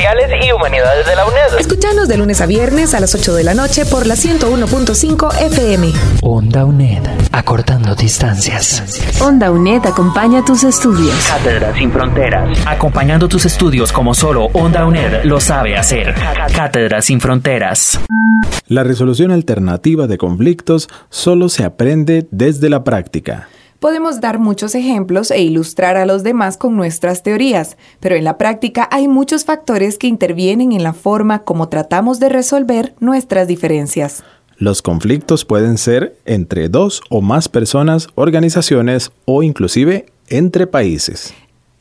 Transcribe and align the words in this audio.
y 0.00 0.52
Humanidades 0.52 1.06
de 1.06 1.14
la 1.14 1.26
UNED. 1.26 1.60
Escuchanos 1.60 2.08
de 2.08 2.16
lunes 2.16 2.40
a 2.40 2.46
viernes 2.46 2.94
a 2.94 3.00
las 3.00 3.14
8 3.14 3.34
de 3.34 3.44
la 3.44 3.52
noche 3.52 3.84
por 3.84 4.06
la 4.06 4.14
101.5 4.14 5.42
FM. 5.42 5.92
Onda 6.22 6.64
UNED. 6.64 7.02
Acortando 7.32 7.94
distancias. 7.94 8.82
Onda 9.20 9.50
UNED 9.50 9.84
acompaña 9.84 10.42
tus 10.42 10.64
estudios. 10.64 11.14
Cátedra 11.28 11.74
sin 11.76 11.92
fronteras. 11.92 12.66
Acompañando 12.66 13.28
tus 13.28 13.44
estudios 13.44 13.92
como 13.92 14.14
solo 14.14 14.46
Onda 14.54 14.86
UNED 14.86 15.24
lo 15.24 15.38
sabe 15.38 15.76
hacer. 15.76 16.14
Cátedra 16.54 17.02
sin 17.02 17.20
fronteras. 17.20 18.00
La 18.68 18.84
resolución 18.84 19.30
alternativa 19.32 20.06
de 20.06 20.16
conflictos 20.16 20.88
solo 21.10 21.50
se 21.50 21.64
aprende 21.64 22.26
desde 22.30 22.70
la 22.70 22.84
práctica. 22.84 23.48
Podemos 23.80 24.20
dar 24.20 24.38
muchos 24.38 24.74
ejemplos 24.74 25.30
e 25.30 25.40
ilustrar 25.40 25.96
a 25.96 26.04
los 26.04 26.22
demás 26.22 26.58
con 26.58 26.76
nuestras 26.76 27.22
teorías, 27.22 27.78
pero 27.98 28.14
en 28.14 28.24
la 28.24 28.36
práctica 28.36 28.86
hay 28.92 29.08
muchos 29.08 29.46
factores 29.46 29.96
que 29.96 30.06
intervienen 30.06 30.72
en 30.72 30.82
la 30.82 30.92
forma 30.92 31.44
como 31.44 31.70
tratamos 31.70 32.20
de 32.20 32.28
resolver 32.28 32.94
nuestras 33.00 33.48
diferencias. 33.48 34.22
Los 34.58 34.82
conflictos 34.82 35.46
pueden 35.46 35.78
ser 35.78 36.14
entre 36.26 36.68
dos 36.68 37.00
o 37.08 37.22
más 37.22 37.48
personas, 37.48 38.08
organizaciones 38.16 39.12
o 39.24 39.42
inclusive 39.42 40.04
entre 40.28 40.66
países. 40.66 41.32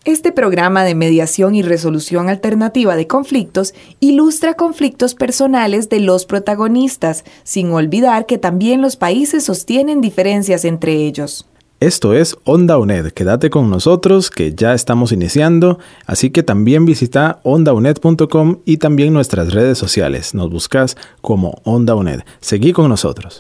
Este 0.06 0.31
programa 0.31 0.86
de 0.86 0.95
mediación 0.95 1.53
y 1.53 1.63
resolución 1.63 2.30
alternativa 2.30 2.95
de 2.95 3.08
conflictos 3.08 3.73
ilustra 4.00 4.53
conflictos 4.53 5.16
personales 5.16 5.89
de 5.89 6.00
los 6.00 6.25
protagonistas, 6.25 7.25
sin 7.44 7.73
olvidar 7.73 8.25
que 8.25 8.38
también 8.38 8.81
los 8.81 8.95
países 8.95 9.44
sostienen 9.44 10.00
diferencias 10.00 10.63
entre 10.63 10.94
ellos. 10.94 11.45
Esto 11.81 12.13
es 12.13 12.35
Onda 12.44 12.77
UNED. 12.77 13.11
Quédate 13.11 13.49
con 13.49 13.69
nosotros 13.69 14.31
que 14.31 14.53
ya 14.53 14.73
estamos 14.73 15.13
iniciando, 15.13 15.80
así 16.05 16.30
que 16.30 16.44
también 16.44 16.83
visita 16.83 17.39
ondauned.com 17.44 18.58
y 18.66 18.77
también 18.77 19.13
nuestras 19.13 19.53
redes 19.53 19.77
sociales. 19.77 20.33
Nos 20.33 20.50
buscas 20.50 20.97
como 21.22 21.61
Onda 21.63 21.95
UNED. 21.95 22.23
Seguí 22.41 22.73
con 22.73 22.89
nosotros. 22.89 23.38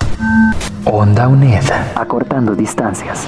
Onda 0.85 1.27
UNED. 1.27 1.65
Acortando 1.95 2.55
distancias. 2.55 3.27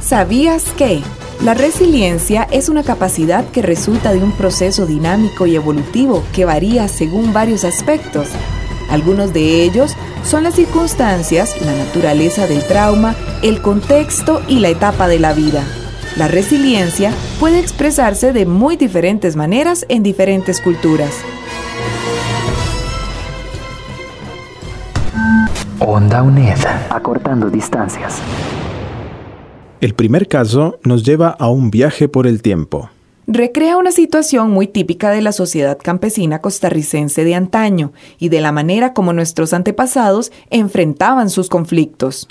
¿Sabías 0.00 0.72
que? 0.78 1.02
La 1.44 1.52
resiliencia 1.52 2.48
es 2.52 2.70
una 2.70 2.84
capacidad 2.84 3.44
que 3.50 3.60
resulta 3.60 4.14
de 4.14 4.22
un 4.22 4.32
proceso 4.32 4.86
dinámico 4.86 5.46
y 5.46 5.56
evolutivo 5.56 6.24
que 6.32 6.46
varía 6.46 6.88
según 6.88 7.34
varios 7.34 7.64
aspectos. 7.64 8.28
Algunos 8.92 9.32
de 9.32 9.64
ellos 9.64 9.96
son 10.22 10.44
las 10.44 10.54
circunstancias, 10.54 11.56
la 11.64 11.72
naturaleza 11.72 12.46
del 12.46 12.62
trauma, 12.62 13.16
el 13.42 13.62
contexto 13.62 14.42
y 14.48 14.58
la 14.58 14.68
etapa 14.68 15.08
de 15.08 15.18
la 15.18 15.32
vida. 15.32 15.64
La 16.18 16.28
resiliencia 16.28 17.14
puede 17.40 17.58
expresarse 17.58 18.34
de 18.34 18.44
muy 18.44 18.76
diferentes 18.76 19.34
maneras 19.34 19.86
en 19.88 20.02
diferentes 20.02 20.60
culturas. 20.60 21.10
Onda 25.78 26.22
UNED. 26.22 26.58
Acortando 26.90 27.48
distancias. 27.48 28.20
El 29.80 29.94
primer 29.94 30.28
caso 30.28 30.78
nos 30.84 31.02
lleva 31.02 31.30
a 31.30 31.48
un 31.48 31.70
viaje 31.70 32.08
por 32.08 32.26
el 32.26 32.42
tiempo. 32.42 32.90
Recrea 33.28 33.76
una 33.76 33.92
situación 33.92 34.50
muy 34.50 34.66
típica 34.66 35.10
de 35.10 35.20
la 35.20 35.30
sociedad 35.30 35.78
campesina 35.80 36.40
costarricense 36.40 37.24
de 37.24 37.36
antaño 37.36 37.92
y 38.18 38.30
de 38.30 38.40
la 38.40 38.50
manera 38.50 38.94
como 38.94 39.12
nuestros 39.12 39.52
antepasados 39.52 40.32
enfrentaban 40.50 41.30
sus 41.30 41.48
conflictos. 41.48 42.26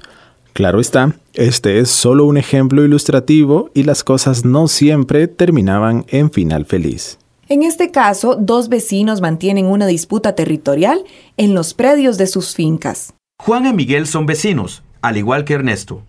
Claro 0.51 0.81
está, 0.81 1.15
este 1.33 1.79
es 1.79 1.89
solo 1.89 2.25
un 2.25 2.35
ejemplo 2.35 2.83
ilustrativo 2.83 3.69
y 3.73 3.83
las 3.83 4.03
cosas 4.03 4.43
no 4.43 4.67
siempre 4.67 5.27
terminaban 5.27 6.05
en 6.09 6.29
final 6.29 6.65
feliz. 6.65 7.17
En 7.47 7.63
este 7.63 7.91
caso, 7.91 8.35
dos 8.35 8.67
vecinos 8.67 9.21
mantienen 9.21 9.67
una 9.67 9.87
disputa 9.87 10.35
territorial 10.35 11.03
en 11.37 11.53
los 11.53 11.73
predios 11.73 12.17
de 12.17 12.27
sus 12.27 12.53
fincas. 12.53 13.13
Juan 13.39 13.65
y 13.65 13.73
Miguel 13.73 14.07
son 14.07 14.25
vecinos, 14.25 14.83
al 15.01 15.15
igual 15.15 15.45
que 15.45 15.53
Ernesto. 15.53 16.01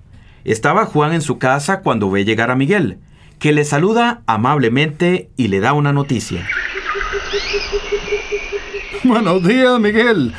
Estaba 0.45 0.87
Juan 0.87 1.13
en 1.13 1.23
su 1.23 1.39
casa 1.39 1.81
cuando 1.81 2.11
ve 2.11 2.25
llegar 2.25 2.51
a 2.51 2.57
Miguel, 2.57 2.99
que 3.43 3.53
le 3.53 3.65
saluda 3.65 4.23
amablemente 4.27 5.29
y 5.37 5.49
le 5.49 5.59
da 5.59 5.73
una 5.73 5.93
noticia. 5.93 6.49
Buenos 9.03 9.43
días, 9.43 9.81
Miguel. 9.81 10.33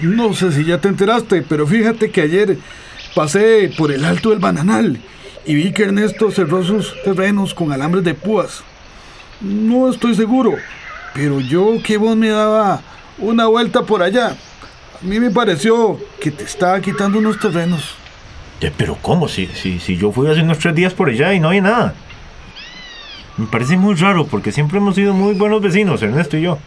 No 0.00 0.32
sé 0.32 0.50
si 0.50 0.64
ya 0.64 0.80
te 0.80 0.88
enteraste, 0.88 1.42
pero 1.42 1.66
fíjate 1.66 2.10
que 2.10 2.22
ayer 2.22 2.56
pasé 3.14 3.70
por 3.76 3.92
el 3.92 4.06
alto 4.06 4.30
del 4.30 4.38
bananal 4.38 4.98
y 5.44 5.54
vi 5.54 5.72
que 5.72 5.82
Ernesto 5.82 6.30
cerró 6.30 6.64
sus 6.64 6.94
terrenos 7.02 7.52
con 7.52 7.72
alambres 7.72 8.04
de 8.04 8.14
púas. 8.14 8.62
No 9.42 9.90
estoy 9.90 10.14
seguro, 10.14 10.54
pero 11.12 11.40
yo 11.40 11.74
que 11.84 11.98
vos 11.98 12.16
me 12.16 12.30
daba 12.30 12.80
una 13.18 13.48
vuelta 13.48 13.82
por 13.82 14.02
allá. 14.02 14.28
A 14.28 15.04
mí 15.04 15.20
me 15.20 15.30
pareció 15.30 16.00
que 16.18 16.30
te 16.30 16.44
estaba 16.44 16.80
quitando 16.80 17.18
unos 17.18 17.38
terrenos. 17.38 17.96
Pero 18.78 18.96
¿cómo? 19.02 19.28
Si, 19.28 19.46
si, 19.48 19.78
si 19.78 19.98
yo 19.98 20.10
fui 20.10 20.26
hace 20.30 20.40
unos 20.40 20.58
tres 20.58 20.74
días 20.74 20.94
por 20.94 21.10
allá 21.10 21.34
y 21.34 21.40
no 21.40 21.50
hay 21.50 21.60
nada. 21.60 21.94
Me 23.40 23.46
parece 23.46 23.78
muy 23.78 23.94
raro 23.94 24.26
porque 24.26 24.52
siempre 24.52 24.76
hemos 24.76 24.96
sido 24.96 25.14
muy 25.14 25.32
buenos 25.32 25.62
vecinos, 25.62 26.02
Ernesto 26.02 26.36
y 26.36 26.42
yo. 26.42 26.58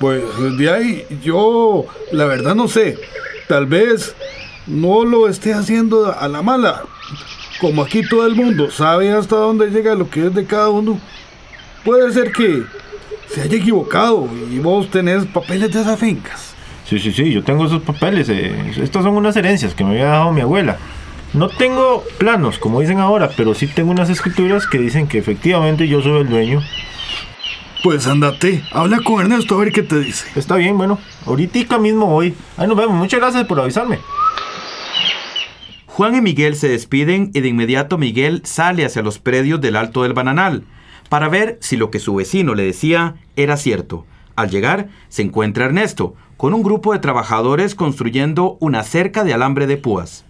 Pues 0.00 0.24
de 0.58 0.68
ahí 0.68 1.06
yo 1.22 1.84
la 2.10 2.24
verdad 2.24 2.56
no 2.56 2.66
sé. 2.66 2.98
Tal 3.46 3.66
vez 3.66 4.16
no 4.66 5.04
lo 5.04 5.28
esté 5.28 5.54
haciendo 5.54 6.12
a 6.12 6.26
la 6.26 6.42
mala. 6.42 6.82
Como 7.60 7.82
aquí 7.82 8.02
todo 8.02 8.26
el 8.26 8.34
mundo 8.34 8.72
sabe 8.72 9.12
hasta 9.12 9.36
dónde 9.36 9.70
llega 9.70 9.94
lo 9.94 10.10
que 10.10 10.26
es 10.26 10.34
de 10.34 10.46
cada 10.46 10.68
uno. 10.70 10.98
Puede 11.84 12.12
ser 12.12 12.32
que 12.32 12.64
se 13.28 13.42
haya 13.42 13.58
equivocado 13.58 14.28
y 14.50 14.58
vos 14.58 14.90
tenés 14.90 15.26
papeles 15.26 15.72
de 15.72 15.80
esas 15.80 16.00
fincas. 16.00 16.54
Sí, 16.88 16.98
sí, 16.98 17.12
sí, 17.12 17.30
yo 17.30 17.44
tengo 17.44 17.66
esos 17.66 17.82
papeles. 17.82 18.28
Eh, 18.30 18.72
estas 18.82 19.04
son 19.04 19.14
unas 19.16 19.36
herencias 19.36 19.74
que 19.74 19.84
me 19.84 19.90
había 19.90 20.06
dejado 20.06 20.32
mi 20.32 20.40
abuela. 20.40 20.76
No 21.32 21.48
tengo 21.48 22.02
planos, 22.18 22.58
como 22.58 22.80
dicen 22.80 22.98
ahora, 22.98 23.30
pero 23.36 23.54
sí 23.54 23.68
tengo 23.68 23.92
unas 23.92 24.10
escrituras 24.10 24.66
que 24.66 24.78
dicen 24.78 25.06
que 25.06 25.18
efectivamente 25.18 25.86
yo 25.86 26.02
soy 26.02 26.22
el 26.22 26.28
dueño. 26.28 26.60
Pues 27.84 28.08
andate, 28.08 28.64
habla 28.72 28.98
con 28.98 29.20
Ernesto 29.20 29.54
a 29.54 29.58
ver 29.58 29.72
qué 29.72 29.82
te 29.84 30.00
dice. 30.00 30.26
Está 30.34 30.56
bien, 30.56 30.76
bueno, 30.76 30.98
ahorita 31.26 31.78
mismo 31.78 32.06
voy. 32.06 32.34
Ahí 32.56 32.66
nos 32.66 32.76
vemos, 32.76 32.96
muchas 32.96 33.20
gracias 33.20 33.46
por 33.46 33.60
avisarme. 33.60 34.00
Juan 35.86 36.16
y 36.16 36.20
Miguel 36.20 36.56
se 36.56 36.68
despiden 36.68 37.30
y 37.32 37.40
de 37.40 37.48
inmediato 37.48 37.96
Miguel 37.96 38.42
sale 38.44 38.84
hacia 38.84 39.02
los 39.02 39.18
predios 39.18 39.60
del 39.60 39.76
Alto 39.76 40.02
del 40.02 40.14
Bananal 40.14 40.64
para 41.08 41.28
ver 41.28 41.58
si 41.60 41.76
lo 41.76 41.90
que 41.90 42.00
su 42.00 42.16
vecino 42.16 42.54
le 42.54 42.64
decía 42.64 43.14
era 43.36 43.56
cierto. 43.56 44.04
Al 44.34 44.50
llegar, 44.50 44.88
se 45.08 45.22
encuentra 45.22 45.66
Ernesto 45.66 46.14
con 46.36 46.54
un 46.54 46.62
grupo 46.62 46.92
de 46.92 46.98
trabajadores 46.98 47.74
construyendo 47.74 48.56
una 48.60 48.82
cerca 48.82 49.22
de 49.22 49.34
alambre 49.34 49.66
de 49.66 49.76
púas. 49.76 50.24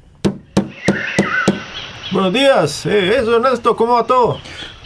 Buenos 2.13 2.33
días, 2.33 2.87
eh, 2.87 3.19
eso 3.21 3.37
Ernesto, 3.37 3.77
¿cómo 3.77 3.93
va 3.93 4.05
todo? 4.05 4.41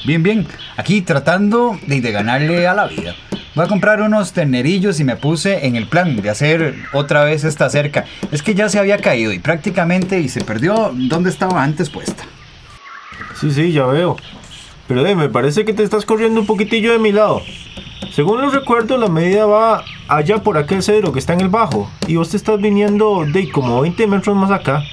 Bien, 0.04 0.22
bien. 0.22 0.46
Aquí 0.76 1.00
tratando 1.00 1.78
de, 1.87 2.02
de, 2.02 2.12
ganarle 2.12 2.66
a 2.66 2.75
la 2.75 2.87
vida. 2.87 3.14
Voy 3.54 3.64
a 3.64 3.69
comprar 3.69 4.02
unos 4.02 4.34
ternerillos 4.34 5.00
y 5.00 5.04
me 5.04 5.16
puse 5.16 5.66
en 5.66 5.75
el 5.75 5.87
plan 5.87 6.20
de 6.20 6.28
hacer 6.28 6.75
otra 6.93 7.25
vez 7.25 7.44
esta 7.44 7.70
cerca. 7.70 8.04
Es 8.31 8.43
que 8.43 8.54
ya 8.54 8.69
se 8.69 8.78
había 8.78 8.99
caído 8.99 9.32
y 9.32 9.38
prácticamente 9.38 10.20
y 10.20 10.28
se 10.28 10.44
perdió 10.44 10.93
donde 10.93 11.31
estaba 11.31 11.62
antes 11.62 11.88
puesta. 11.88 12.25
Sí, 13.40 13.50
sí, 13.50 13.72
ya 13.72 13.87
veo. 13.87 14.19
Pero 14.87 15.06
eh, 15.06 15.14
me 15.14 15.31
parece 15.31 15.64
que 15.64 15.72
te 15.72 15.82
estás 15.82 16.04
corriendo 16.04 16.40
un 16.40 16.46
poquitillo 16.46 16.93
de 16.93 16.99
mi 16.99 17.10
lado. 17.10 17.40
Según 18.12 18.43
los 18.43 18.52
recuerdos, 18.52 19.00
la 19.00 19.08
medida 19.08 19.46
va 19.46 19.82
allá 20.08 20.43
por 20.43 20.58
aquel 20.58 20.82
cedro 20.82 21.10
que 21.10 21.20
está 21.20 21.32
en 21.32 21.40
el 21.40 21.49
bajo. 21.49 21.90
Y 22.06 22.16
vos 22.16 22.28
te 22.28 22.37
estás 22.37 22.60
viniendo 22.60 23.25
de 23.25 23.50
como 23.50 23.81
20 23.81 24.06
metros 24.08 24.37
más 24.37 24.50
acá. 24.50 24.84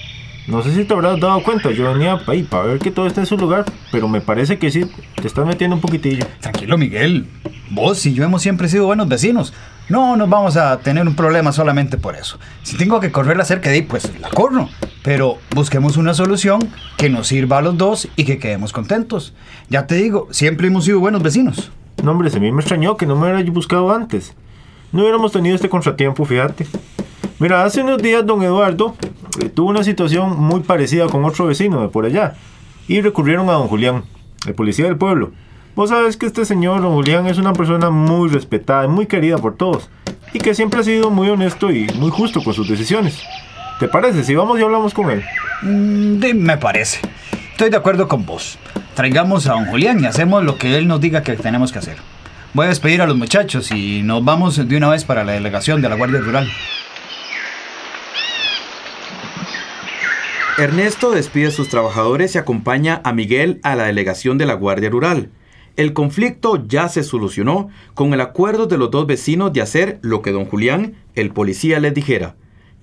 No 0.48 0.64
sé 0.64 0.74
si 0.74 0.86
te 0.86 0.94
habrás 0.94 1.20
dado 1.20 1.44
cuenta, 1.44 1.72
yo 1.72 1.94
venía 1.94 2.20
ahí 2.28 2.44
para 2.44 2.64
ver 2.64 2.80
que 2.80 2.90
todo 2.90 3.06
está 3.06 3.22
en 3.22 3.28
su 3.28 3.38
lugar, 3.38 3.66
pero 3.92 4.08
me 4.08 4.22
parece 4.22 4.58
que 4.58 4.72
sí, 4.72 4.90
te 5.16 5.28
estás 5.28 5.46
metiendo 5.46 5.76
un 5.76 5.82
poquitillo. 5.82 6.26
Tranquilo, 6.40 6.78
Miguel. 6.78 7.28
Vos 7.70 8.06
y 8.06 8.14
yo 8.14 8.24
hemos 8.24 8.42
siempre 8.42 8.68
sido 8.68 8.86
buenos 8.86 9.08
vecinos. 9.08 9.54
No 9.88 10.16
nos 10.16 10.30
vamos 10.30 10.58
a 10.58 10.80
tener 10.80 11.08
un 11.08 11.16
problema 11.16 11.52
solamente 11.52 11.98
por 11.98 12.16
eso. 12.16 12.40
Si 12.64 12.76
tengo 12.76 13.00
que 13.00 13.12
correr 13.12 13.38
la 13.38 13.46
cerca 13.46 13.70
de 13.70 13.76
ahí, 13.76 13.82
pues 13.84 14.12
la 14.20 14.30
corro. 14.30 14.68
Pero 15.04 15.38
busquemos 15.54 15.98
una 15.98 16.14
solución 16.14 16.60
que 16.98 17.10
nos 17.10 17.28
sirva 17.28 17.60
a 17.60 17.62
los 17.62 17.78
dos 17.78 18.08
y 18.16 18.24
que 18.24 18.40
quedemos 18.40 18.74
contentos. 18.74 19.34
Ya 19.70 19.86
te 19.88 19.96
digo, 19.96 20.28
siempre 20.32 20.68
hemos 20.68 20.86
sido 20.86 21.00
buenos 21.00 21.22
vecinos. 21.22 21.72
No, 22.04 22.12
hombre, 22.12 22.30
se 22.30 22.38
a 22.38 22.40
mí 22.40 22.52
me 22.52 22.62
extrañó 22.62 22.98
que 22.98 23.06
no 23.06 23.16
me 23.16 23.32
hubiera 23.32 23.52
buscado 23.52 23.94
antes. 23.94 24.34
No 24.92 25.02
hubiéramos 25.02 25.32
tenido 25.32 25.56
este 25.56 25.70
contratiempo, 25.70 26.26
fíjate. 26.26 26.66
Mira, 27.42 27.64
hace 27.64 27.82
unos 27.82 28.00
días 28.00 28.24
don 28.24 28.44
Eduardo 28.44 28.96
eh, 29.42 29.50
tuvo 29.50 29.72
una 29.72 29.84
situación 29.84 30.40
muy 30.40 30.60
parecida 30.60 31.08
con 31.08 31.26
otro 31.26 31.48
vecino 31.48 31.82
de 31.82 31.88
por 31.88 32.06
allá 32.06 32.36
y 32.88 33.02
recurrieron 33.02 33.50
a 33.50 33.54
don 33.54 33.68
Julián, 33.68 34.04
el 34.46 34.54
policía 34.54 34.86
del 34.86 34.96
pueblo. 34.96 35.32
Vos 35.76 35.90
sabes 35.90 36.18
que 36.18 36.28
este 36.28 36.46
señor, 36.46 36.84
don 36.84 36.94
Julián, 36.94 37.26
es 37.26 37.40
una 37.40 37.54
persona 37.54 37.90
muy 37.90 38.30
respetada 38.30 38.86
y 38.86 38.90
muy 38.90 39.08
querida 39.08 39.40
por 39.40 39.58
todos 39.58 39.90
y 40.34 40.38
que 40.38 40.54
siempre 40.54 40.82
ha 40.82 40.84
sido 40.84 41.10
muy 41.10 41.30
honesto 41.30 41.72
y 41.72 41.88
muy 41.96 42.12
justo 42.12 42.44
con 42.44 42.54
sus 42.54 42.70
decisiones. 42.70 43.20
¿Te 43.80 43.88
parece 43.88 44.24
si 44.24 44.36
vamos 44.36 44.60
y 44.60 44.62
hablamos 44.62 44.94
con 44.94 45.10
él? 45.10 45.24
Mm, 45.64 46.44
me 46.44 46.58
parece. 46.60 47.00
Estoy 47.54 47.72
de 47.72 47.78
acuerdo 47.78 48.08
con 48.08 48.24
vos. 48.24 48.60
Traigamos 48.94 49.48
a 49.48 49.54
don 49.54 49.66
Julián 49.66 50.00
y 50.00 50.06
hacemos 50.06 50.44
lo 50.44 50.60
que 50.60 50.78
él 50.78 50.88
nos 50.88 51.02
diga 51.02 51.24
que 51.24 51.36
tenemos 51.38 51.72
que 51.72 51.80
hacer. 51.80 51.98
Voy 52.54 52.68
a 52.68 52.70
despedir 52.70 53.02
a 53.02 53.08
los 53.08 53.18
muchachos 53.18 53.72
y 53.72 54.04
nos 54.04 54.24
vamos 54.24 54.68
de 54.68 54.78
una 54.78 54.90
vez 54.90 55.06
para 55.06 55.24
la 55.24 55.32
delegación 55.32 55.82
de 55.82 55.90
la 55.90 55.96
Guardia 55.96 56.20
Rural. 56.20 56.48
Ernesto 60.58 61.12
despide 61.12 61.48
a 61.48 61.52
sus 61.52 61.70
trabajadores 61.70 62.36
y 62.36 62.38
acompaña 62.38 63.02
a 63.06 63.14
Miguel 63.14 63.62
a 63.64 63.76
la 63.76 63.86
delegación 63.86 64.38
de 64.38 64.46
la 64.46 64.54
Guardia 64.54 64.90
Rural. 64.90 65.30
El 65.78 65.94
conflicto 65.94 66.68
ya 66.68 66.90
se 66.90 67.04
solucionó 67.04 67.70
con 67.94 68.14
el 68.14 68.20
acuerdo 68.20 68.68
de 68.68 68.78
los 68.78 68.92
dos 68.92 69.08
vecinos 69.08 69.54
de 69.54 69.62
hacer 69.62 70.00
lo 70.02 70.22
que 70.22 70.34
don 70.34 70.46
Julián, 70.46 70.96
el 71.16 71.32
policía, 71.32 71.80
les 71.80 71.94
dijera. 71.94 72.36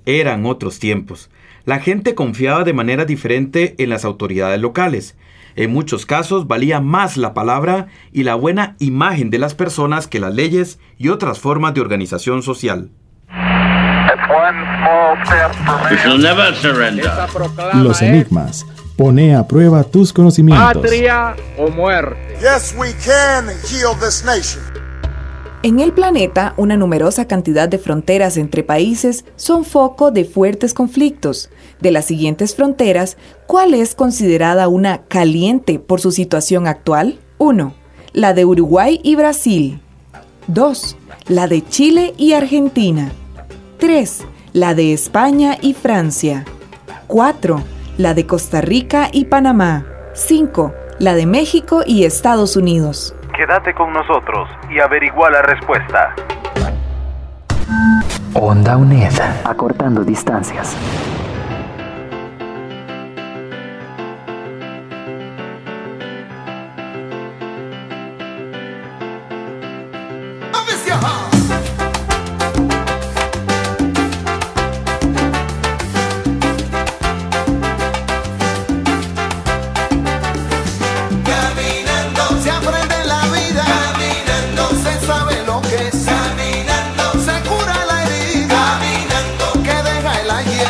Eran 0.06 0.47
otros 0.47 0.79
tiempos. 0.79 1.29
La 1.67 1.79
gente 1.79 2.15
confiaba 2.15 2.65
de 2.65 2.73
manera 2.73 3.05
diferente 3.05 3.75
en 3.76 3.91
las 3.91 4.06
autoridades 4.06 4.59
locales. 4.59 5.14
En 5.55 5.71
muchos 5.71 6.06
casos 6.06 6.47
valía 6.49 6.81
más 6.81 7.19
la 7.19 7.35
palabra 7.35 7.88
y 8.12 8.23
la 8.23 8.35
buena 8.35 8.76
imagen 8.79 9.29
de 9.29 9.38
las 9.38 9.55
personas 9.55 10.06
que 10.06 10.21
las 10.21 10.35
leyes 10.35 10.79
y 10.97 11.11
otras 11.11 11.38
formas 11.38 11.75
de 11.75 11.82
organización 11.82 12.43
social. 12.43 12.91
Los 17.75 18.03
enigmas. 18.03 18.67
Pone 18.97 19.37
a 19.37 19.47
prueba 19.47 19.85
tus 19.85 20.12
conocimientos. 20.12 20.83
Patria 20.83 21.37
o 21.56 21.69
muerte. 21.69 22.37
En 25.62 25.81
el 25.81 25.93
planeta, 25.93 26.55
una 26.56 26.77
numerosa 26.77 27.27
cantidad 27.27 27.69
de 27.69 27.79
fronteras 27.79 28.37
entre 28.37 28.62
países 28.62 29.25
son 29.35 29.65
foco 29.65 30.12
de 30.12 30.25
fuertes 30.25 30.73
conflictos. 30.73 31.50
De 31.81 31.91
las 31.91 32.05
siguientes 32.05 32.55
fronteras, 32.55 33.17
¿cuál 33.47 33.75
es 33.75 33.97
considerada 33.97 34.69
una 34.69 35.03
caliente 35.03 35.81
por 35.81 36.00
su 36.00 36.12
situación 36.12 36.69
actual? 36.69 37.19
1. 37.39 37.75
La 38.12 38.35
de 38.35 38.45
Uruguay 38.45 39.00
y 39.03 39.17
Brasil. 39.17 39.81
2. 40.47 40.97
La 41.27 41.49
de 41.49 41.67
Chile 41.67 42.15
y 42.17 42.35
Argentina. 42.35 43.11
3. 43.79 44.25
La 44.55 44.75
de 44.75 44.95
España 44.95 45.56
y 45.61 45.75
Francia. 45.75 46.47
4. 47.06 47.62
La 47.99 48.15
de 48.15 48.27
Costa 48.27 48.62
Rica 48.62 49.09
y 49.12 49.27
Panamá. 49.27 49.85
5. 50.15 50.75
La 50.99 51.15
de 51.15 51.27
México 51.27 51.83
y 51.85 52.05
Estados 52.05 52.56
Unidos. 52.56 53.15
Quédate 53.37 53.75
con 53.75 53.93
nosotros 53.93 54.49
y 54.71 54.81
averigua 54.81 55.31
la 55.31 55.43
respuesta. 55.43 56.15
Onda 58.33 58.79
UNED, 58.79 59.12
acortando 59.45 60.03
distancias. 60.03 60.75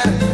Yeah. 0.04 0.27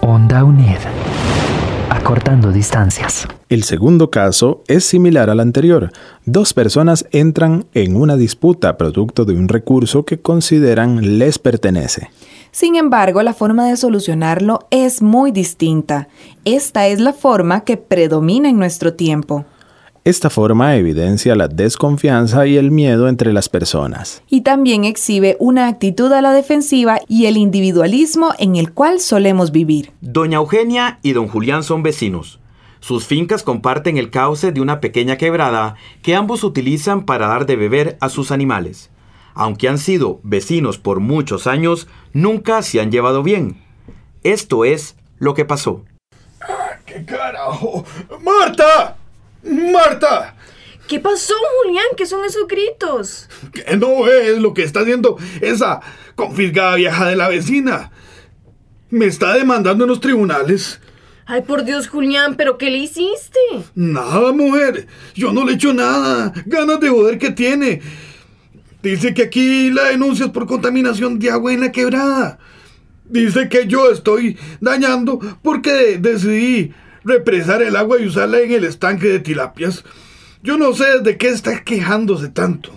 Onda 0.00 0.44
UNED. 0.44 0.78
Acortando 1.90 2.52
distancias. 2.52 3.26
El 3.48 3.64
segundo 3.64 4.10
caso 4.10 4.62
es 4.68 4.84
similar 4.84 5.30
al 5.30 5.40
anterior. 5.40 5.90
Dos 6.24 6.54
personas 6.54 7.06
entran 7.10 7.66
en 7.74 7.96
una 7.96 8.16
disputa 8.16 8.76
producto 8.76 9.24
de 9.24 9.34
un 9.34 9.48
recurso 9.48 10.04
que 10.04 10.20
consideran 10.20 11.18
les 11.18 11.38
pertenece. 11.38 12.10
Sin 12.52 12.76
embargo, 12.76 13.22
la 13.22 13.34
forma 13.34 13.66
de 13.66 13.76
solucionarlo 13.76 14.60
es 14.70 15.02
muy 15.02 15.32
distinta. 15.32 16.08
Esta 16.44 16.86
es 16.86 17.00
la 17.00 17.12
forma 17.12 17.64
que 17.64 17.76
predomina 17.76 18.48
en 18.48 18.58
nuestro 18.58 18.94
tiempo. 18.94 19.44
Esta 20.06 20.28
forma 20.28 20.76
evidencia 20.76 21.34
la 21.34 21.48
desconfianza 21.48 22.46
y 22.46 22.58
el 22.58 22.70
miedo 22.70 23.08
entre 23.08 23.32
las 23.32 23.48
personas. 23.48 24.22
Y 24.28 24.42
también 24.42 24.84
exhibe 24.84 25.34
una 25.40 25.66
actitud 25.66 26.12
a 26.12 26.20
la 26.20 26.32
defensiva 26.32 27.00
y 27.08 27.24
el 27.24 27.38
individualismo 27.38 28.34
en 28.38 28.56
el 28.56 28.74
cual 28.74 29.00
solemos 29.00 29.50
vivir. 29.50 29.92
Doña 30.02 30.36
Eugenia 30.36 30.98
y 31.00 31.14
don 31.14 31.26
Julián 31.26 31.62
son 31.62 31.82
vecinos. 31.82 32.38
Sus 32.80 33.06
fincas 33.06 33.42
comparten 33.42 33.96
el 33.96 34.10
cauce 34.10 34.52
de 34.52 34.60
una 34.60 34.78
pequeña 34.82 35.16
quebrada 35.16 35.76
que 36.02 36.14
ambos 36.14 36.44
utilizan 36.44 37.06
para 37.06 37.28
dar 37.28 37.46
de 37.46 37.56
beber 37.56 37.96
a 38.02 38.10
sus 38.10 38.30
animales. 38.30 38.90
Aunque 39.32 39.70
han 39.70 39.78
sido 39.78 40.20
vecinos 40.22 40.76
por 40.76 41.00
muchos 41.00 41.46
años, 41.46 41.88
nunca 42.12 42.60
se 42.60 42.78
han 42.78 42.92
llevado 42.92 43.22
bien. 43.22 43.56
Esto 44.22 44.66
es 44.66 44.96
lo 45.16 45.32
que 45.32 45.46
pasó. 45.46 45.82
¡Qué 46.84 47.06
carajo! 47.06 47.86
¡Marta! 48.22 48.98
¡Marta! 49.44 50.36
¿Qué 50.88 51.00
pasó, 51.00 51.34
Julián? 51.62 51.86
¿Qué 51.96 52.06
son 52.06 52.24
esos 52.24 52.46
gritos? 52.46 53.28
¿Qué 53.52 53.76
no 53.76 54.06
es 54.06 54.38
lo 54.38 54.52
que 54.52 54.62
está 54.62 54.80
haciendo 54.80 55.16
esa 55.40 55.80
confisgada 56.14 56.76
vieja 56.76 57.08
de 57.08 57.16
la 57.16 57.28
vecina? 57.28 57.90
Me 58.90 59.06
está 59.06 59.34
demandando 59.34 59.84
en 59.84 59.90
los 59.90 60.00
tribunales. 60.00 60.80
Ay, 61.26 61.40
por 61.40 61.64
Dios, 61.64 61.88
Julián, 61.88 62.36
¿pero 62.36 62.58
qué 62.58 62.70
le 62.70 62.78
hiciste? 62.78 63.40
Nada, 63.74 64.32
mujer. 64.32 64.86
Yo 65.14 65.32
no 65.32 65.44
le 65.44 65.52
he 65.52 65.54
hecho 65.54 65.72
nada. 65.72 66.34
Ganas 66.44 66.80
de 66.80 66.90
joder 66.90 67.18
que 67.18 67.30
tiene. 67.30 67.80
Dice 68.82 69.14
que 69.14 69.22
aquí 69.22 69.70
la 69.70 69.84
denuncia 69.84 70.26
es 70.26 70.32
por 70.32 70.46
contaminación 70.46 71.18
de 71.18 71.30
agua 71.30 71.54
en 71.54 71.62
la 71.62 71.72
quebrada. 71.72 72.38
Dice 73.06 73.48
que 73.48 73.66
yo 73.66 73.90
estoy 73.90 74.36
dañando 74.60 75.18
porque 75.42 75.96
decidí 75.98 76.74
represar 77.04 77.62
el 77.62 77.76
agua 77.76 78.00
y 78.00 78.06
usarla 78.06 78.40
en 78.40 78.52
el 78.52 78.64
estanque 78.64 79.08
de 79.08 79.20
tilapias. 79.20 79.84
Yo 80.42 80.58
no 80.58 80.74
sé 80.74 81.00
de 81.00 81.16
qué 81.16 81.28
está 81.28 81.62
quejándose 81.62 82.28
tanto. 82.28 82.70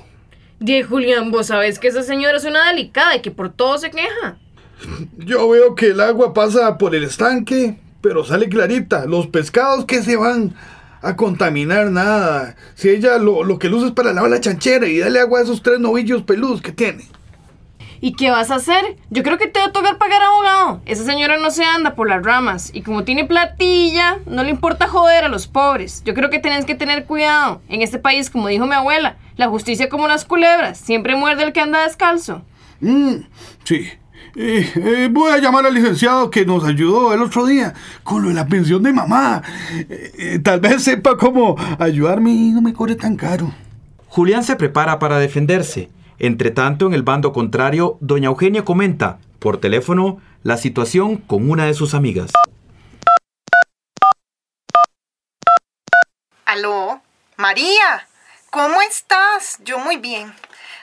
Die 0.59 0.83
Julián, 0.83 1.31
vos 1.31 1.47
sabés 1.47 1.79
que 1.79 1.87
esa 1.87 2.03
señora 2.03 2.37
es 2.37 2.45
una 2.45 2.69
delicada 2.69 3.15
y 3.15 3.21
que 3.21 3.31
por 3.31 3.51
todo 3.51 3.77
se 3.77 3.91
queja. 3.91 4.37
Yo 5.17 5.49
veo 5.49 5.75
que 5.75 5.87
el 5.87 5.99
agua 6.01 6.33
pasa 6.33 6.77
por 6.77 6.95
el 6.95 7.03
estanque, 7.03 7.77
pero 8.01 8.23
sale 8.23 8.49
clarita. 8.49 9.05
Los 9.05 9.27
pescados 9.27 9.85
que 9.85 10.01
se 10.01 10.15
van 10.15 10.55
a 11.01 11.15
contaminar 11.15 11.91
nada. 11.91 12.55
Si 12.75 12.89
ella 12.89 13.17
lo, 13.17 13.43
lo 13.43 13.59
que 13.59 13.69
luce 13.69 13.87
es 13.87 13.91
para 13.91 14.13
lavar 14.13 14.31
la 14.31 14.41
chanchera 14.41 14.87
y 14.87 14.99
darle 14.99 15.19
agua 15.19 15.39
a 15.39 15.43
esos 15.43 15.61
tres 15.61 15.79
novillos 15.79 16.23
peludos 16.23 16.61
que 16.61 16.71
tiene. 16.71 17.05
¿Y 17.99 18.13
qué 18.13 18.29
vas 18.29 18.51
a 18.51 18.55
hacer? 18.55 18.97
Yo 19.09 19.23
creo 19.23 19.37
que 19.37 19.47
te 19.47 19.59
va 19.59 19.67
a 19.67 19.71
tocar 19.71 19.97
pagar 19.97 20.21
abogado. 20.21 20.81
Esa 20.85 21.03
señora 21.03 21.37
no 21.37 21.51
se 21.51 21.63
anda 21.63 21.95
por 21.95 22.07
las 22.07 22.23
ramas. 22.23 22.71
Y 22.73 22.81
como 22.81 23.03
tiene 23.03 23.25
platilla, 23.25 24.19
no 24.25 24.43
le 24.43 24.49
importa 24.49 24.87
joder 24.87 25.25
a 25.25 25.29
los 25.29 25.47
pobres. 25.47 26.03
Yo 26.05 26.13
creo 26.13 26.29
que 26.29 26.39
tenés 26.39 26.65
que 26.65 26.75
tener 26.75 27.05
cuidado. 27.05 27.61
En 27.69 27.81
este 27.81 27.99
país, 27.99 28.29
como 28.29 28.47
dijo 28.47 28.65
mi 28.65 28.75
abuela, 28.75 29.17
la 29.35 29.47
justicia 29.47 29.89
como 29.89 30.07
las 30.07 30.25
culebras. 30.25 30.77
Siempre 30.77 31.15
muerde 31.15 31.43
el 31.43 31.53
que 31.53 31.61
anda 31.61 31.83
descalzo. 31.83 32.43
Mm, 32.81 33.15
sí. 33.63 33.87
Eh, 34.35 34.71
eh, 34.75 35.09
voy 35.11 35.31
a 35.31 35.39
llamar 35.39 35.65
al 35.65 35.73
licenciado 35.73 36.29
que 36.29 36.45
nos 36.45 36.63
ayudó 36.63 37.11
el 37.11 37.21
otro 37.23 37.47
día 37.47 37.73
con 38.03 38.21
lo 38.21 38.29
de 38.29 38.35
la 38.35 38.45
pensión 38.45 38.83
de 38.83 38.93
mamá. 38.93 39.41
Eh, 39.89 40.11
eh, 40.17 40.39
tal 40.39 40.59
vez 40.59 40.83
sepa 40.83 41.17
cómo 41.17 41.55
ayudarme 41.79 42.31
y 42.31 42.51
no 42.51 42.61
me 42.61 42.73
cobre 42.73 42.95
tan 42.95 43.15
caro. 43.15 43.51
Julián 44.07 44.43
se 44.43 44.55
prepara 44.55 44.99
para 44.99 45.17
defenderse. 45.17 45.89
Entre 46.19 46.49
tanto, 46.49 46.87
en 46.87 46.93
el 46.93 47.03
bando 47.03 47.31
contrario, 47.31 47.97
doña 48.01 48.27
Eugenia 48.27 48.65
comenta, 48.65 49.19
por 49.39 49.59
teléfono, 49.59 50.19
la 50.41 50.57
situación 50.57 51.17
con 51.17 51.49
una 51.49 51.65
de 51.65 51.75
sus 51.75 51.93
amigas. 51.93 52.31
Aló, 56.45 57.01
María, 57.35 58.07
¿cómo 58.49 58.81
estás? 58.81 59.59
Yo 59.63 59.77
muy 59.77 59.97
bien. 59.97 60.33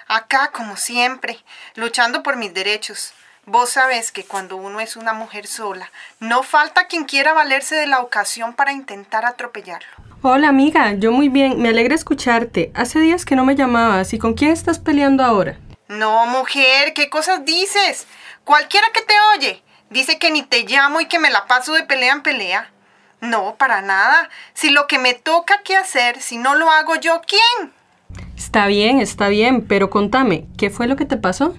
Acá, 0.07 0.53
como 0.53 0.77
siempre, 0.77 1.39
luchando 1.75 2.23
por 2.23 2.37
mis 2.37 2.55
derechos. 2.55 3.13
Vos 3.47 3.71
sabés 3.71 4.13
que 4.13 4.25
cuando 4.25 4.57
uno 4.57 4.81
es 4.81 4.97
una 4.97 5.15
mujer 5.15 5.47
sola, 5.47 5.91
no 6.21 6.43
falta 6.43 6.87
quien 6.87 7.05
quiera 7.05 7.33
valerse 7.33 7.75
de 7.75 7.87
la 7.87 8.01
ocasión 8.01 8.55
para 8.55 8.73
intentar 8.73 9.25
atropellarlo. 9.25 9.94
Hola 10.27 10.49
amiga, 10.49 10.95
yo 10.95 11.13
muy 11.13 11.29
bien, 11.29 11.61
me 11.61 11.69
alegra 11.69 11.95
escucharte. 11.95 12.73
Hace 12.75 12.99
días 12.99 13.27
que 13.27 13.37
no 13.37 13.45
me 13.45 13.57
llamabas, 13.57 14.15
¿y 14.15 14.19
con 14.19 14.33
quién 14.33 14.53
estás 14.53 14.79
peleando 14.79 15.23
ahora? 15.23 15.59
No, 15.89 16.25
mujer, 16.25 16.95
¿qué 16.95 17.11
cosas 17.11 17.45
dices? 17.45 18.07
Cualquiera 18.43 18.87
que 18.95 19.03
te 19.03 19.13
oye 19.37 19.63
dice 19.91 20.19
que 20.19 20.31
ni 20.31 20.43
te 20.43 20.63
llamo 20.63 21.03
y 21.03 21.09
que 21.09 21.19
me 21.19 21.29
la 21.29 21.45
paso 21.45 21.75
de 21.75 21.83
pelea 21.83 22.15
en 22.15 22.23
pelea. 22.23 22.71
No, 23.21 23.57
para 23.57 23.83
nada. 23.83 24.31
Si 24.55 24.71
lo 24.71 24.87
que 24.87 24.99
me 24.99 25.13
toca 25.13 25.61
que 25.63 25.77
hacer, 25.77 26.23
si 26.23 26.39
no 26.39 26.55
lo 26.55 26.71
hago 26.71 26.97
yo, 26.97 27.21
¿quién? 27.27 27.75
Está 28.35 28.67
bien, 28.67 29.01
está 29.01 29.29
bien, 29.29 29.67
pero 29.67 29.91
contame, 29.91 30.47
¿qué 30.57 30.71
fue 30.71 30.87
lo 30.87 30.97
que 30.97 31.05
te 31.05 31.19
pasó? 31.19 31.55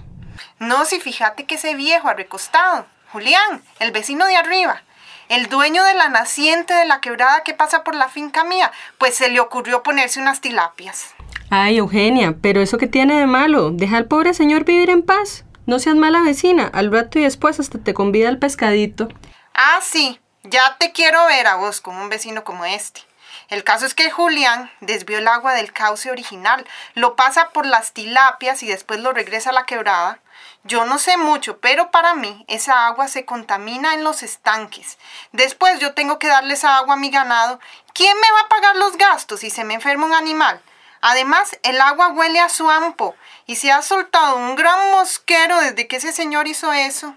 No, 0.58 0.86
si 0.86 0.98
fíjate 0.98 1.44
que 1.44 1.54
ese 1.54 1.76
viejo 1.76 2.12
recostado, 2.14 2.86
Julián, 3.12 3.62
el 3.78 3.92
vecino 3.92 4.26
de 4.26 4.34
arriba, 4.34 4.82
el 5.28 5.48
dueño 5.48 5.84
de 5.84 5.94
la 5.94 6.08
naciente 6.08 6.74
de 6.74 6.86
la 6.86 7.00
quebrada 7.00 7.42
que 7.42 7.54
pasa 7.54 7.84
por 7.84 7.94
la 7.94 8.08
finca 8.08 8.44
mía, 8.44 8.72
pues 8.98 9.14
se 9.14 9.28
le 9.28 9.40
ocurrió 9.40 9.82
ponerse 9.82 10.20
unas 10.20 10.40
tilapias. 10.40 11.14
Ay, 11.50 11.78
Eugenia, 11.78 12.36
pero 12.40 12.60
eso 12.60 12.78
que 12.78 12.86
tiene 12.86 13.18
de 13.18 13.26
malo, 13.26 13.70
deja 13.70 13.96
al 13.96 14.06
pobre 14.06 14.34
señor 14.34 14.64
vivir 14.64 14.90
en 14.90 15.02
paz. 15.02 15.44
No 15.66 15.78
seas 15.78 15.96
mala 15.96 16.22
vecina, 16.22 16.70
al 16.72 16.92
rato 16.92 17.18
y 17.18 17.22
después 17.22 17.58
hasta 17.58 17.78
te 17.78 17.94
convida 17.94 18.28
al 18.28 18.38
pescadito. 18.38 19.08
Ah, 19.54 19.80
sí, 19.82 20.20
ya 20.44 20.76
te 20.78 20.92
quiero 20.92 21.24
ver 21.26 21.46
a 21.46 21.56
vos 21.56 21.80
con 21.80 21.96
un 21.96 22.08
vecino 22.08 22.44
como 22.44 22.64
este. 22.64 23.00
El 23.48 23.62
caso 23.62 23.86
es 23.86 23.94
que 23.94 24.10
Julián 24.10 24.70
desvió 24.80 25.18
el 25.18 25.28
agua 25.28 25.54
del 25.54 25.72
cauce 25.72 26.10
original, 26.10 26.66
lo 26.94 27.14
pasa 27.14 27.50
por 27.50 27.64
las 27.64 27.92
tilapias 27.92 28.62
y 28.62 28.66
después 28.66 29.00
lo 29.00 29.12
regresa 29.12 29.50
a 29.50 29.52
la 29.52 29.66
quebrada. 29.66 30.20
Yo 30.64 30.84
no 30.84 30.98
sé 30.98 31.16
mucho, 31.16 31.58
pero 31.60 31.90
para 31.90 32.14
mí 32.14 32.44
esa 32.48 32.86
agua 32.86 33.08
se 33.08 33.24
contamina 33.24 33.94
en 33.94 34.04
los 34.04 34.22
estanques. 34.22 34.98
Después 35.32 35.78
yo 35.78 35.94
tengo 35.94 36.18
que 36.18 36.26
darle 36.28 36.54
esa 36.54 36.76
agua 36.76 36.94
a 36.94 36.98
mi 36.98 37.10
ganado. 37.10 37.60
¿Quién 37.94 38.16
me 38.16 38.32
va 38.32 38.40
a 38.40 38.48
pagar 38.48 38.76
los 38.76 38.96
gastos 38.96 39.40
si 39.40 39.50
se 39.50 39.64
me 39.64 39.74
enferma 39.74 40.06
un 40.06 40.14
animal? 40.14 40.60
Además, 41.00 41.56
el 41.62 41.80
agua 41.80 42.08
huele 42.08 42.40
a 42.40 42.48
suampo 42.48 43.14
y 43.46 43.56
se 43.56 43.70
ha 43.70 43.82
soltado 43.82 44.36
un 44.36 44.56
gran 44.56 44.90
mosquero 44.90 45.60
desde 45.60 45.86
que 45.86 45.96
ese 45.96 46.12
señor 46.12 46.48
hizo 46.48 46.72
eso. 46.72 47.14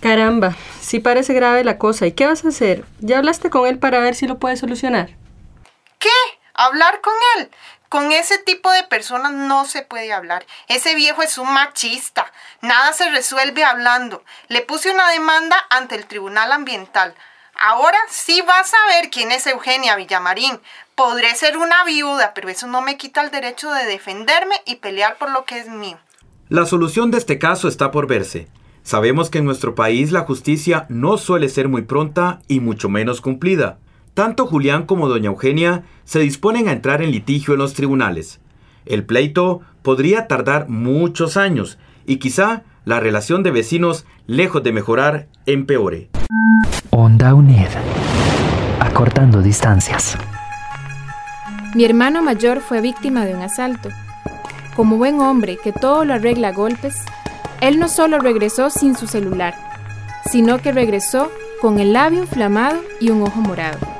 Caramba, 0.00 0.56
sí 0.80 1.00
parece 1.00 1.34
grave 1.34 1.64
la 1.64 1.78
cosa. 1.78 2.06
¿Y 2.06 2.12
qué 2.12 2.26
vas 2.26 2.44
a 2.44 2.48
hacer? 2.48 2.84
¿Ya 3.00 3.18
hablaste 3.18 3.50
con 3.50 3.66
él 3.66 3.78
para 3.78 4.00
ver 4.00 4.14
si 4.14 4.26
lo 4.26 4.38
puedes 4.38 4.60
solucionar? 4.60 5.10
¿Qué? 5.98 6.08
¿Hablar 6.54 7.00
con 7.00 7.14
él? 7.36 7.50
Con 7.88 8.12
ese 8.12 8.36
tipo 8.38 8.70
de 8.70 8.82
personas 8.84 9.32
no 9.32 9.64
se 9.64 9.82
puede 9.82 10.12
hablar. 10.12 10.44
Ese 10.68 10.94
viejo 10.94 11.22
es 11.22 11.38
un 11.38 11.50
machista. 11.52 12.30
Nada 12.60 12.92
se 12.92 13.08
resuelve 13.10 13.64
hablando. 13.64 14.22
Le 14.48 14.60
puse 14.60 14.90
una 14.90 15.08
demanda 15.10 15.56
ante 15.70 15.94
el 15.94 16.06
Tribunal 16.06 16.52
Ambiental. 16.52 17.14
Ahora 17.58 17.98
sí 18.10 18.42
vas 18.42 18.72
a 18.74 18.86
ver 18.88 19.10
quién 19.10 19.32
es 19.32 19.46
Eugenia 19.46 19.96
Villamarín. 19.96 20.60
Podré 20.94 21.34
ser 21.34 21.56
una 21.56 21.82
viuda, 21.84 22.34
pero 22.34 22.50
eso 22.50 22.66
no 22.66 22.82
me 22.82 22.98
quita 22.98 23.22
el 23.22 23.30
derecho 23.30 23.70
de 23.72 23.86
defenderme 23.86 24.56
y 24.66 24.76
pelear 24.76 25.16
por 25.16 25.30
lo 25.30 25.44
que 25.44 25.58
es 25.58 25.68
mío. 25.68 25.98
La 26.50 26.66
solución 26.66 27.10
de 27.10 27.18
este 27.18 27.38
caso 27.38 27.68
está 27.68 27.90
por 27.90 28.06
verse. 28.06 28.48
Sabemos 28.82 29.30
que 29.30 29.38
en 29.38 29.44
nuestro 29.44 29.74
país 29.74 30.12
la 30.12 30.20
justicia 30.20 30.86
no 30.88 31.18
suele 31.18 31.48
ser 31.48 31.68
muy 31.68 31.82
pronta 31.82 32.40
y 32.48 32.60
mucho 32.60 32.88
menos 32.88 33.20
cumplida. 33.20 33.78
Tanto 34.18 34.48
Julián 34.48 34.84
como 34.84 35.06
doña 35.06 35.28
Eugenia 35.28 35.84
se 36.02 36.18
disponen 36.18 36.66
a 36.66 36.72
entrar 36.72 37.02
en 37.02 37.12
litigio 37.12 37.54
en 37.54 37.60
los 37.60 37.74
tribunales. 37.74 38.40
El 38.84 39.04
pleito 39.04 39.60
podría 39.82 40.26
tardar 40.26 40.68
muchos 40.68 41.36
años 41.36 41.78
y 42.04 42.16
quizá 42.16 42.64
la 42.84 42.98
relación 42.98 43.44
de 43.44 43.52
vecinos, 43.52 44.06
lejos 44.26 44.64
de 44.64 44.72
mejorar, 44.72 45.28
empeore. 45.46 46.10
Onda 46.90 47.32
UNED. 47.32 47.68
Acortando 48.80 49.40
distancias. 49.40 50.18
Mi 51.76 51.84
hermano 51.84 52.20
mayor 52.20 52.58
fue 52.58 52.80
víctima 52.80 53.24
de 53.24 53.36
un 53.36 53.42
asalto. 53.42 53.88
Como 54.74 54.96
buen 54.96 55.20
hombre 55.20 55.58
que 55.62 55.70
todo 55.70 56.04
lo 56.04 56.14
arregla 56.14 56.48
a 56.48 56.52
golpes, 56.52 57.04
él 57.60 57.78
no 57.78 57.86
solo 57.86 58.18
regresó 58.18 58.68
sin 58.68 58.96
su 58.96 59.06
celular, 59.06 59.54
sino 60.28 60.58
que 60.58 60.72
regresó 60.72 61.30
con 61.60 61.78
el 61.78 61.92
labio 61.92 62.18
inflamado 62.18 62.80
y 62.98 63.10
un 63.10 63.22
ojo 63.22 63.40
morado. 63.42 63.97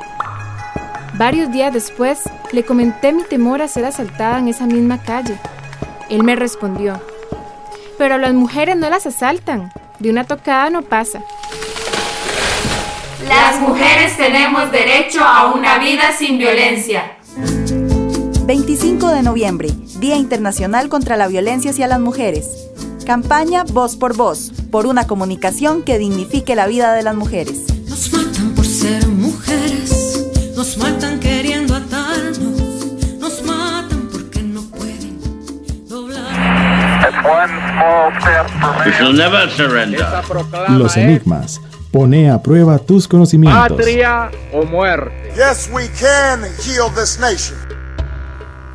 Varios 1.15 1.51
días 1.51 1.73
después 1.73 2.21
le 2.53 2.65
comenté 2.65 3.13
mi 3.13 3.25
temor 3.25 3.63
a 3.63 3.69
ser 3.69 3.85
asaltada 3.85 4.39
en 4.39 4.49
esa 4.49 4.67
misma 4.67 5.03
calle. 5.03 5.39
Él 6.09 6.23
me 6.23 6.37
respondió, 6.37 7.01
pero 7.99 8.19
las 8.19 8.33
mujeres 8.35 8.77
no 8.77 8.89
las 8.89 9.07
asaltan, 9.07 9.73
de 9.99 10.11
una 10.11 10.25
tocada 10.25 10.71
no 10.71 10.83
pasa. 10.83 11.23
Las 13.27 13.61
mujeres 13.61 14.17
tenemos 14.17 14.71
derecho 14.71 15.23
a 15.23 15.53
una 15.53 15.79
vida 15.79 16.13
sin 16.17 16.39
violencia. 16.39 17.17
25 18.47 19.09
de 19.09 19.23
noviembre, 19.23 19.69
Día 19.99 20.17
Internacional 20.17 20.89
contra 20.89 21.17
la 21.17 21.29
Violencia 21.29 21.73
hacia 21.73 21.87
las 21.89 22.01
Mujeres. 22.01 22.69
Campaña 23.05 23.65
Voz 23.65 23.97
por 23.97 24.17
Voz, 24.17 24.53
por 24.71 24.87
una 24.87 25.07
comunicación 25.07 25.83
que 25.83 25.99
dignifique 25.99 26.55
la 26.55 26.67
vida 26.67 26.95
de 26.95 27.03
las 27.03 27.15
mujeres. 27.15 27.78
Matan 30.79 31.21
queriendo 31.21 31.75
atarnos, 31.75 32.41
nos 33.19 33.43
matan 33.43 34.09
porque 34.13 34.43
no 34.43 34.63
pueden 34.63 35.19
doblar. 35.89 37.09
Los 40.71 40.97
enigmas. 40.97 41.61
Pone 41.91 42.31
a 42.31 42.43
prueba 42.43 42.79
tus 42.79 43.09
conocimientos. 43.09 43.69
Patria 43.71 44.31
o 44.53 44.63
muerte. 44.65 45.33
Yes, 45.35 45.71
we 45.73 45.89
can 45.99 46.43
heal 46.63 46.91
this 46.95 47.19
nation. 47.19 47.57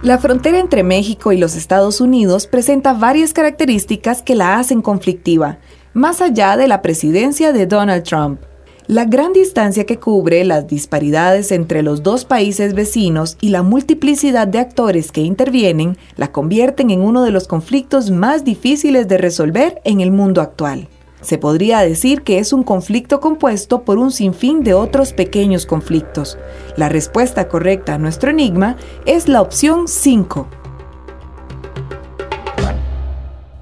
La 0.02 0.18
frontera 0.18 0.60
entre 0.60 0.84
México 0.84 1.32
y 1.32 1.38
los 1.38 1.56
Estados 1.56 2.02
Unidos 2.02 2.48
presenta 2.48 2.94
varias 2.94 3.32
características 3.32 4.22
que 4.22 4.36
la 4.36 4.58
hacen 4.58 4.82
conflictiva, 4.82 5.60
más 5.94 6.22
allá 6.22 6.58
de 6.58 6.68
la 6.68 6.82
presidencia 6.82 7.54
de 7.54 7.68
Donald 7.68 8.04
Trump. 8.04 8.42
La 8.88 9.06
gran 9.06 9.32
distancia 9.32 9.86
que 9.86 9.98
cubre, 9.98 10.44
las 10.44 10.68
disparidades 10.68 11.54
entre 11.54 11.84
los 11.84 12.04
dos 12.04 12.26
países 12.26 12.74
vecinos 12.74 13.38
y 13.40 13.48
la 13.48 13.64
multiplicidad 13.64 14.46
de 14.46 14.60
actores 14.60 15.14
que 15.14 15.22
intervienen 15.22 15.98
la 16.18 16.34
convierten 16.34 16.90
en 16.90 17.00
uno 17.00 17.24
de 17.24 17.32
los 17.32 17.48
conflictos 17.48 18.12
más 18.12 18.44
difíciles 18.44 19.08
de 19.08 19.18
resolver 19.18 19.82
en 19.86 20.02
el 20.02 20.12
mundo 20.12 20.42
actual. 20.42 20.90
Se 21.22 21.38
podría 21.38 21.80
decir 21.80 22.24
que 22.24 22.40
es 22.40 22.52
un 22.52 22.64
conflicto 22.64 23.22
compuesto 23.22 23.84
por 23.84 23.98
un 23.98 24.12
sinfín 24.12 24.66
de 24.66 24.74
otros 24.74 25.14
pequeños 25.14 25.66
conflictos. 25.66 26.38
La 26.76 26.90
respuesta 26.90 27.48
correcta 27.48 27.94
a 27.94 27.98
nuestro 27.98 28.32
enigma 28.32 28.76
es 29.06 29.30
la 29.30 29.42
opción 29.42 29.88
5. 29.88 30.46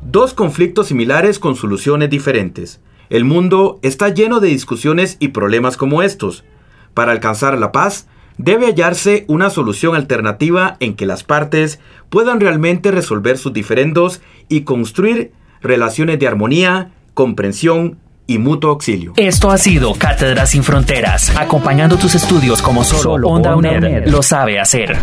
Dos 0.01 0.33
conflictos 0.33 0.87
similares 0.87 1.37
con 1.37 1.55
soluciones 1.55 2.09
diferentes. 2.09 2.79
El 3.11 3.25
mundo 3.25 3.77
está 3.81 4.07
lleno 4.07 4.39
de 4.39 4.47
discusiones 4.47 5.17
y 5.19 5.27
problemas 5.27 5.75
como 5.75 6.01
estos. 6.01 6.45
Para 6.93 7.11
alcanzar 7.11 7.57
la 7.57 7.73
paz, 7.73 8.07
debe 8.37 8.67
hallarse 8.67 9.25
una 9.27 9.49
solución 9.49 9.97
alternativa 9.97 10.77
en 10.79 10.95
que 10.95 11.05
las 11.05 11.25
partes 11.25 11.81
puedan 12.09 12.39
realmente 12.39 12.89
resolver 12.89 13.37
sus 13.37 13.51
diferendos 13.51 14.21
y 14.47 14.61
construir 14.61 15.33
relaciones 15.61 16.19
de 16.19 16.27
armonía, 16.29 16.91
comprensión 17.13 17.99
y 18.27 18.37
mutuo 18.37 18.69
auxilio. 18.69 19.11
Esto 19.17 19.51
ha 19.51 19.57
sido 19.57 19.93
Cátedra 19.95 20.45
sin 20.45 20.63
Fronteras, 20.63 21.35
acompañando 21.37 21.97
tus 21.97 22.15
estudios 22.15 22.61
como 22.61 22.85
solo, 22.85 23.27
Onda 23.27 23.57
UNED 23.57 24.07
lo 24.07 24.23
sabe 24.23 24.57
hacer. 24.57 24.97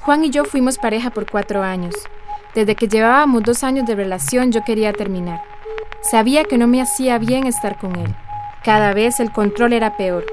Juan 0.00 0.24
y 0.24 0.30
yo 0.30 0.44
fuimos 0.44 0.78
pareja 0.78 1.10
por 1.10 1.30
cuatro 1.30 1.62
años. 1.62 1.94
Desde 2.56 2.74
que 2.74 2.88
llevábamos 2.88 3.44
dos 3.44 3.62
años 3.62 3.86
de 3.86 3.94
relación 3.94 4.50
yo 4.50 4.64
quería 4.64 4.92
terminar. 4.92 5.51
Sabía 6.02 6.44
que 6.44 6.58
no 6.58 6.66
me 6.66 6.82
hacía 6.82 7.18
bien 7.18 7.46
estar 7.46 7.78
con 7.78 7.96
él. 7.96 8.14
Cada 8.64 8.92
vez 8.92 9.20
el 9.20 9.32
control 9.32 9.72
era 9.72 9.96
peor. 9.96 10.26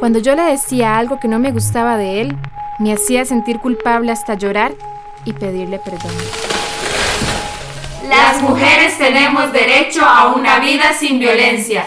Cuando 0.00 0.18
yo 0.18 0.34
le 0.34 0.42
decía 0.42 0.98
algo 0.98 1.20
que 1.20 1.28
no 1.28 1.38
me 1.38 1.52
gustaba 1.52 1.96
de 1.96 2.20
él, 2.20 2.36
me 2.78 2.92
hacía 2.92 3.24
sentir 3.24 3.58
culpable 3.60 4.10
hasta 4.12 4.34
llorar 4.34 4.74
y 5.24 5.32
pedirle 5.32 5.78
perdón. 5.78 6.12
Las 8.08 8.42
mujeres 8.42 8.98
tenemos 8.98 9.52
derecho 9.52 10.04
a 10.04 10.34
una 10.34 10.58
vida 10.58 10.92
sin 10.98 11.18
violencia. 11.18 11.84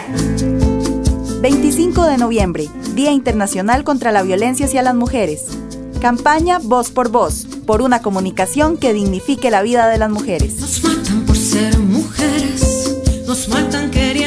25 1.40 2.04
de 2.04 2.18
noviembre, 2.18 2.68
Día 2.94 3.12
Internacional 3.12 3.84
contra 3.84 4.10
la 4.10 4.22
Violencia 4.22 4.66
hacia 4.66 4.82
las 4.82 4.94
Mujeres. 4.94 5.44
Campaña 6.00 6.58
Voz 6.60 6.90
por 6.90 7.10
Voz, 7.10 7.46
por 7.66 7.82
una 7.82 8.02
comunicación 8.02 8.76
que 8.76 8.92
dignifique 8.92 9.50
la 9.50 9.62
vida 9.62 9.88
de 9.88 9.98
las 9.98 10.10
mujeres. 10.10 10.60
Nos 10.60 10.82
matan 10.84 11.26
por 11.26 11.36
ser 11.36 11.78
mujeres, 11.78 12.47
nos 13.38 13.46
matan 13.46 13.88
queriendo 13.90 14.17